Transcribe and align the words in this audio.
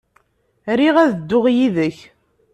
Riɣ 0.79 0.95
ad 0.99 1.11
dduɣ 1.19 1.45
yid-k. 1.55 1.97